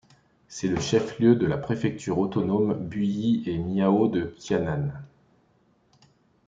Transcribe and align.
C'est 0.47 0.67
le 0.67 0.79
chef-lieu 0.79 1.35
de 1.35 1.45
la 1.45 1.59
préfecture 1.59 2.17
autonome 2.17 2.73
buyei 2.73 3.47
et 3.47 3.59
miao 3.59 4.07
de 4.07 4.33
Qiannan. 4.39 4.89